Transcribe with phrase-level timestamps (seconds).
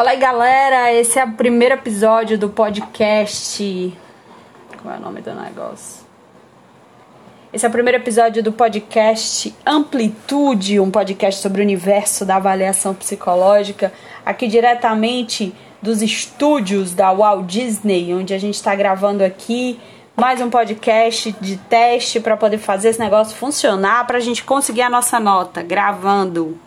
[0.00, 3.94] Fala aí galera, esse é o primeiro episódio do podcast.
[4.80, 6.06] Qual é o nome do negócio?
[7.52, 12.94] Esse é o primeiro episódio do podcast Amplitude, um podcast sobre o universo da avaliação
[12.94, 13.92] psicológica,
[14.24, 19.78] aqui diretamente dos estúdios da Walt Disney, onde a gente está gravando aqui
[20.16, 24.80] mais um podcast de teste para poder fazer esse negócio funcionar, para a gente conseguir
[24.80, 26.58] a nossa nota gravando.